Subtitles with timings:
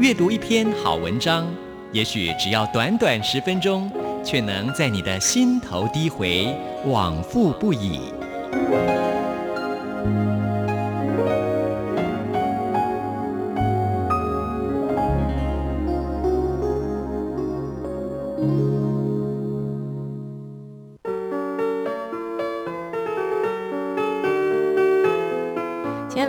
[0.00, 1.44] 阅读一篇好文章，
[1.90, 3.90] 也许只要短短十分钟，
[4.24, 6.54] 却能在你的心头低回，
[6.86, 8.12] 往复不已。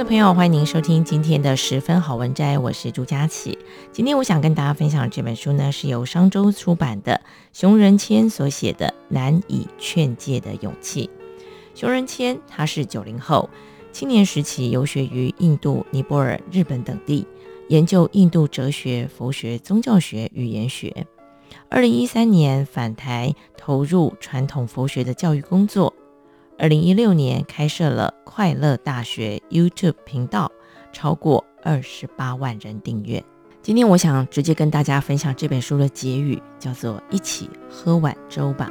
[0.10, 3.60] 朋友，欢迎您收听今天的十分好文摘，我是朱佳琪。
[3.92, 7.22] 今天我想跟大家分享这本书呢，是由商周出版的
[7.54, 11.12] 熊仁谦所写的《难以劝诫的勇气》。
[11.80, 13.52] 熊仁谦他是九零后，
[13.92, 17.28] 青年时期游学于印度、尼泊尔、日本等地，
[17.68, 21.06] 研究印度哲学、佛学、宗教学、语言学。
[21.70, 25.94] 二零一三年返台，投入传统佛学的教育工作。
[26.62, 30.52] 二零一六年开设了快乐大学 YouTube 频道，
[30.92, 33.24] 超过二十八万人订阅。
[33.62, 38.70] 今天我想直接跟大家分享这本书的结语，叫做“一起喝碗粥吧”。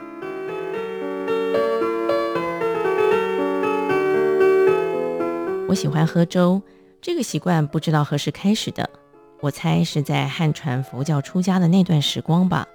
[5.67, 6.61] 我喜欢喝粥，
[7.01, 8.91] 这个习惯不知道何时开始的，
[9.41, 12.69] 我猜是在汉传佛教出家的那段时光吧，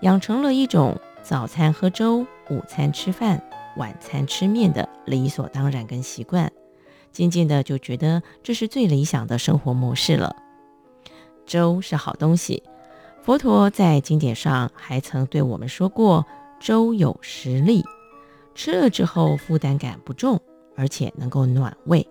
[0.00, 3.42] 养成了一种早餐喝粥，午餐吃饭。
[3.76, 6.50] 晚餐吃面的理所当然跟习惯，
[7.12, 10.34] 渐渐的就觉得这是最理想的生活模式了。
[11.46, 12.62] 粥是好东西，
[13.22, 16.24] 佛陀在经典上还曾对我们说过，
[16.60, 17.84] 粥有十利，
[18.54, 20.40] 吃了之后负担感不重，
[20.76, 22.06] 而且能够暖胃。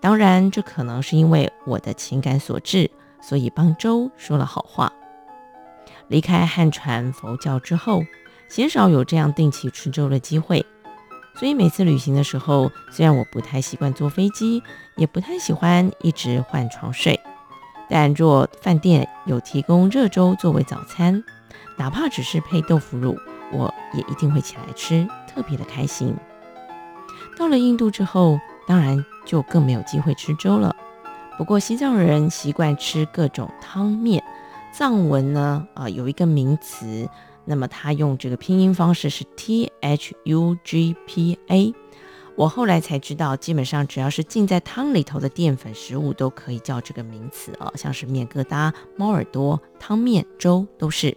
[0.00, 2.90] 当然，这可能是因为我的情感所致，
[3.20, 4.92] 所以帮粥说了好话。
[6.08, 8.02] 离开汉传佛教之后，
[8.48, 10.64] 鲜少有这样定期吃粥的机会。
[11.34, 14.62] 所以每次旅行的时候，虽然我不太习惯坐飞机，
[14.96, 17.18] 也不太喜欢一直换床睡，
[17.88, 21.24] 但若饭店有提供热粥作为早餐，
[21.76, 23.18] 哪怕只是配豆腐乳，
[23.50, 26.14] 我也一定会起来吃，特别的开心。
[27.36, 30.76] 到了印度之后，当然就更没有机会吃粥了。
[31.38, 34.22] 不过西藏人习惯吃各种汤面，
[34.70, 37.08] 藏文呢啊有一个名词。
[37.44, 41.74] 那么他用这个拼音方式是 T H U G P A，
[42.36, 51.16] 我后来才知道，基本上只要是浸在汤里头的淀粉食物都可以叫这个名词哦，像是面疙瘩、猫耳朵、汤面、粥都是。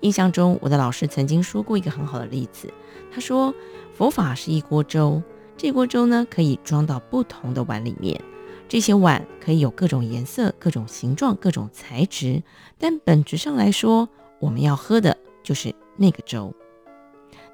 [0.00, 2.72] 印象中，我的老师曾经说过一个很好的例子，
[3.12, 3.54] 他说
[3.94, 5.22] 佛法是一锅粥，
[5.56, 8.20] 这锅粥呢可以装到不同的碗里面，
[8.68, 12.42] 这些碗可以有各种颜色、各种形状、各种材质，
[12.78, 14.08] 但本质上来说，
[14.40, 15.16] 我们要喝的。
[15.46, 16.52] 就是那个粥，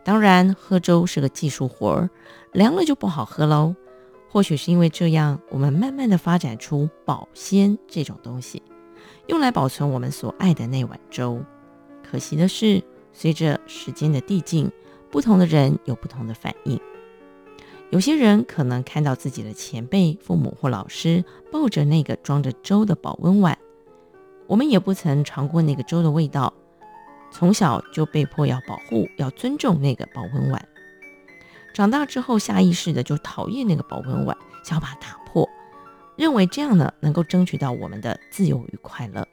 [0.03, 2.09] 当然喝粥是个技术活儿，
[2.53, 3.77] 凉了就不好喝喽。
[4.31, 8.63] 或许是因为这样，我们慢慢的发展出保鲜这种东西，
[9.27, 11.45] 用来保存我们所爱的那碗粥。
[12.03, 12.83] 可惜的是，
[13.13, 14.73] 随着时间的递进，
[15.11, 16.81] 不同的人有不同的反应。
[17.91, 23.59] 有些人可能看到自己的前辈、父母或老师抱着那个装着粥的保温碗，
[24.47, 26.55] 我们也不曾尝过那个粥的味道。
[27.33, 30.69] 从小就被迫要保护、要尊重那个保温碗，
[31.75, 35.49] 长大之后下意识的就讨厌那个保温碗，想要把它打破，
[36.17, 39.27] 认为这样呢能够争取到我们的自由与快乐。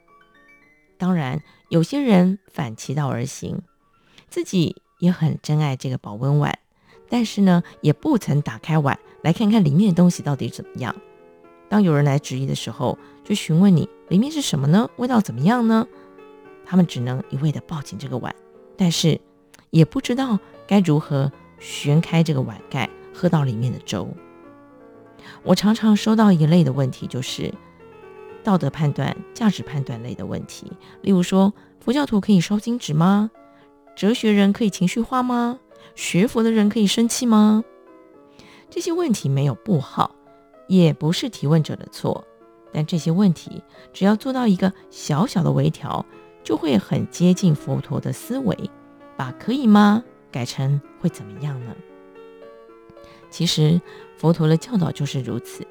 [0.96, 3.62] 当然，有些人反其道而行，
[4.28, 6.58] 自己也很珍爱这个保温碗，
[7.08, 10.94] 但是呢也不曾打开碗来看看里面的东西到底怎么样。
[11.68, 14.90] 当有人来质疑的时候，就询问你里面是什么呢？
[14.96, 15.86] 味道怎么样呢？
[16.70, 18.32] 他们只能一味地抱紧这个碗，
[18.76, 19.20] 但是
[19.70, 20.38] 也不知道
[20.68, 24.08] 该如何旋开这个碗盖，喝到里面的粥。
[25.42, 27.52] 我常常收到一类的问题，就是
[28.44, 30.70] 道德判断、价值判断类的问题。
[31.02, 33.32] 例如说，佛教徒可以烧金纸吗？
[33.96, 35.58] 哲学人可以情绪化吗？
[35.96, 37.64] 学佛的人可以生气吗？
[38.70, 40.14] 这些问题没有不好，
[40.68, 42.24] 也不是提问者的错，
[42.72, 43.60] 但这些问题
[43.92, 46.06] 只要做到一个小小的微调。
[46.50, 48.58] 就会很接近佛陀的思维，
[49.16, 50.02] 把“可以吗”
[50.32, 51.76] 改成“会怎么样呢？”
[53.30, 53.80] 其实
[54.16, 55.64] 佛陀的教导就是如此，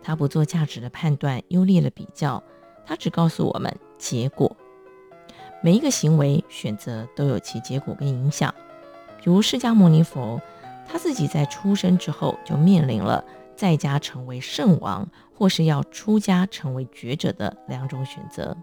[0.00, 2.40] 他不做价值的判断、优劣的比较，
[2.86, 4.56] 他只告诉我们结果。
[5.64, 8.54] 每一个行为选择都有其结果跟影响。
[9.18, 10.40] 比如释迦牟尼佛，
[10.86, 13.24] 他自己在出生之后就面临了
[13.56, 18.56] 在家成为圣王，或是要出家成为觉者的两种选择。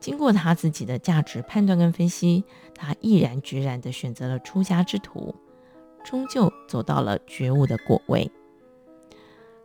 [0.00, 5.34] 经过他自己的价值判断跟分析，他毅然决然地选择了出家之途，
[6.04, 8.30] 终究走到了觉悟的果位。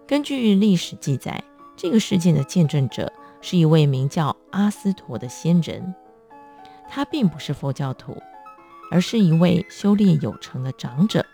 [0.08, 1.44] 根据历史记载，
[1.78, 5.94] 这个事件的见证者是一位名叫阿斯陀的仙人。
[6.90, 8.18] 他并不是佛教徒，
[8.92, 11.26] 而是一位修炼有成的长者。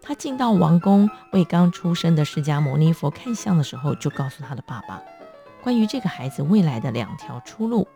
[0.00, 5.00] 他进到王宫为刚出生的释迦牟尼佛看相的时候，就告诉他的爸爸，
[5.62, 7.86] 关于这个孩子未来的两条出路。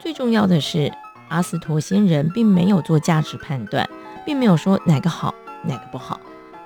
[0.00, 0.90] 最重要的是，
[1.28, 3.88] 阿斯陀仙人并没有做价值判断，
[4.24, 6.18] 并没有说哪个好，哪个不好，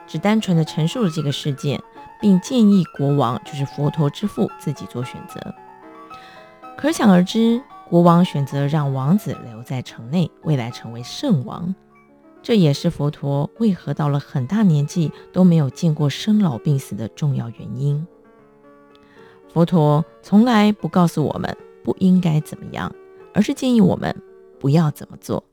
[0.07, 1.83] 只单纯的陈述了这个事件，
[2.21, 5.55] 并建议国王，就是佛陀之父，自己做选择。
[6.79, 7.61] 可想而知。
[7.87, 11.75] 国王选择让王子留在城内，未来成为圣王。
[12.43, 18.05] 这也是佛陀为何到了很大年纪都没有见过生老病死的重要原因。
[19.53, 21.55] 佛陀从来不告诉我们
[21.85, 22.91] 不应该怎么样，
[23.35, 24.15] 而是建议我们
[24.59, 25.45] 不要怎么做。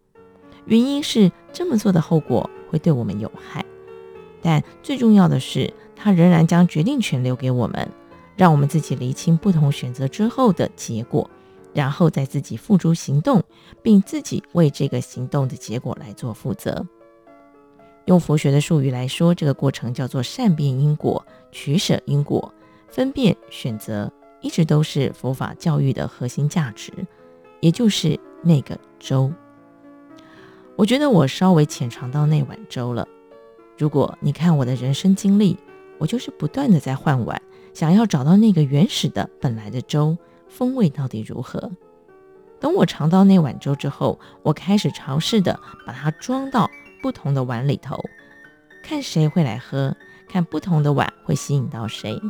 [0.65, 3.65] 原因是这么做的后果会对我们有害。
[4.41, 7.89] 但最重要的是，他仍然将决定权留给我们，
[8.37, 11.29] 让我们自己厘清不同选择之后的结果。
[11.73, 13.41] 然后再自己付诸行动，
[13.81, 16.85] 并自己为这个行动的结果来做负责。
[18.07, 22.53] 用佛学的术语来说，这个过程叫做善变因果、取舍因果、
[22.89, 24.11] 分辨选择，
[24.41, 26.91] 一直都是佛法教育的核心价值，
[27.61, 29.31] 也就是那个粥。
[30.75, 33.07] 我觉得我稍微浅尝到那碗粥了。
[33.77, 35.57] 如果你看我的人生经历，
[35.97, 37.41] 我就是不断的在换碗，
[37.73, 40.17] 想要找到那个原始的本来的粥。
[40.49, 41.71] 风味到底如何？
[42.59, 45.57] 等我尝到那碗粥之后，我开始尝试的
[45.87, 46.69] 把它装到
[47.01, 47.97] 不同的碗里头，
[48.83, 49.95] 看谁会来喝，
[50.27, 52.21] 看不同的碗会吸引到谁。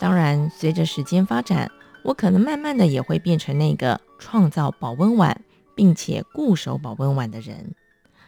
[0.00, 1.70] 当然，随着时间发展，
[2.06, 5.42] 我可能慢慢的也会变成那个创造保温碗
[5.74, 7.74] 并且固守保温碗的人。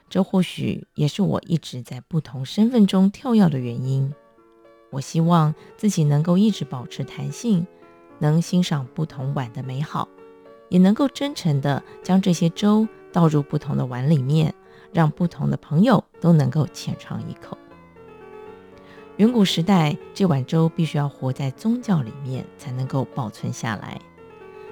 [0.08, 4.12] 这或许也是我一直在不同身份中跳跃的原因。
[4.90, 7.66] 我希望自己能够一直保持弹性。
[8.20, 10.08] 能欣赏不同碗的美好，
[10.70, 14.52] 也能够真诚地将这些粥倒入不同的碗里面，
[14.92, 17.56] 让不同的朋友都能够浅尝一口。
[19.18, 24.00] 远古时代，这碗粥必须要活在宗教里面才能够保存下来。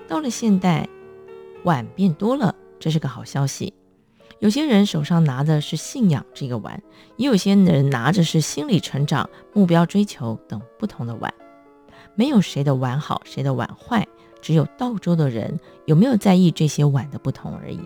[0.06, 0.88] 到了现代，
[1.64, 3.75] 碗变多了，这是个好消息。
[4.38, 6.81] 有些人手上拿的是信仰这个碗，
[7.16, 11.34] 也有些人拿着是心理成长、目标追求等不同的碗。
[12.14, 14.06] 没有谁的碗好，谁的碗坏，
[14.40, 17.81] 只有倒粥的人有没有在意这些碗的不同而已。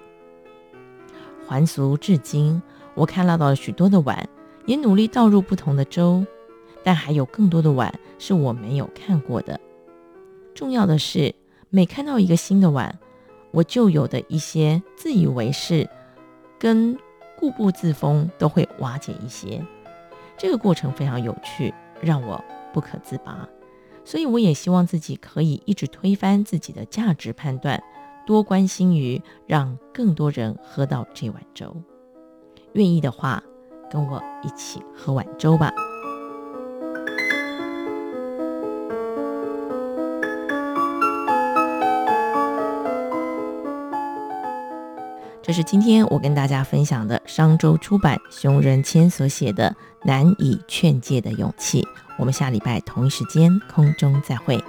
[1.49, 2.61] 还俗至今，
[2.95, 4.29] 我看到了许多的碗，
[4.67, 6.23] 也努力倒入不同的粥，
[6.83, 9.59] 但还有更多的碗是我没有看过的。
[10.55, 11.35] 重要的是，
[11.69, 12.99] 每看到一个新的碗，
[13.51, 15.89] 我旧有的一些自以为是
[16.59, 16.97] 跟
[17.39, 19.65] 固步自封都会瓦解一些。
[20.37, 22.43] 这个过程非常有趣，让我
[22.73, 23.49] 不可自拔。
[24.05, 27.83] 所以，我也希望自己可以一直推翻自己的价值判断，
[28.27, 31.77] 多关心于让更多人喝到这碗粥。
[32.73, 33.43] 愿意的话，
[33.91, 35.73] 跟我一起喝碗粥吧。
[45.51, 49.69] 这是今天我跟大家分享的商周出版熊仁谦所写的
[50.07, 51.83] 《难以劝诫的勇气》。
[52.17, 54.63] 我们下礼拜同一时间空中再会。